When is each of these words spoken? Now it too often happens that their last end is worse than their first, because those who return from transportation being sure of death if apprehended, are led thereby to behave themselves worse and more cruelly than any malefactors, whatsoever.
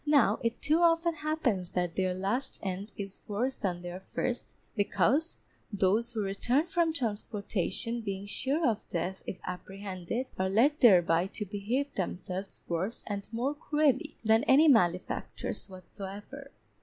Now 0.07 0.39
it 0.43 0.63
too 0.63 0.79
often 0.79 1.13
happens 1.13 1.69
that 1.73 1.95
their 1.95 2.15
last 2.15 2.59
end 2.63 2.91
is 2.97 3.19
worse 3.27 3.55
than 3.55 3.83
their 3.83 3.99
first, 3.99 4.55
because 4.75 5.37
those 5.71 6.11
who 6.13 6.23
return 6.23 6.65
from 6.65 6.91
transportation 6.91 8.01
being 8.01 8.25
sure 8.25 8.67
of 8.67 8.81
death 8.89 9.21
if 9.27 9.37
apprehended, 9.43 10.31
are 10.39 10.49
led 10.49 10.79
thereby 10.79 11.27
to 11.27 11.45
behave 11.45 11.93
themselves 11.93 12.61
worse 12.67 13.03
and 13.05 13.29
more 13.31 13.53
cruelly 13.53 14.17
than 14.23 14.43
any 14.45 14.67
malefactors, 14.67 15.69
whatsoever. 15.69 16.49